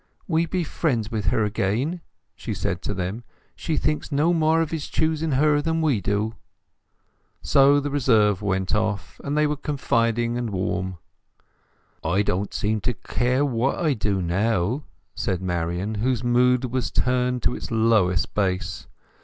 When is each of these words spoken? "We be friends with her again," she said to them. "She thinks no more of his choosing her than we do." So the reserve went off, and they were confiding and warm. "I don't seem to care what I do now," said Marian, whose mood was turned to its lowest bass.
"We 0.27 0.47
be 0.47 0.63
friends 0.63 1.11
with 1.11 1.25
her 1.25 1.43
again," 1.45 2.01
she 2.35 2.55
said 2.55 2.81
to 2.81 2.93
them. 2.95 3.23
"She 3.55 3.77
thinks 3.77 4.11
no 4.11 4.33
more 4.33 4.59
of 4.59 4.71
his 4.71 4.87
choosing 4.87 5.33
her 5.33 5.61
than 5.61 5.79
we 5.79 6.01
do." 6.01 6.33
So 7.43 7.79
the 7.79 7.91
reserve 7.91 8.41
went 8.41 8.73
off, 8.73 9.21
and 9.23 9.37
they 9.37 9.45
were 9.45 9.55
confiding 9.55 10.39
and 10.39 10.49
warm. 10.49 10.97
"I 12.03 12.23
don't 12.23 12.51
seem 12.51 12.81
to 12.81 12.95
care 12.95 13.45
what 13.45 13.77
I 13.77 13.93
do 13.93 14.23
now," 14.23 14.85
said 15.13 15.39
Marian, 15.39 15.93
whose 15.93 16.23
mood 16.23 16.65
was 16.65 16.89
turned 16.89 17.43
to 17.43 17.53
its 17.53 17.69
lowest 17.69 18.33
bass. 18.33 18.87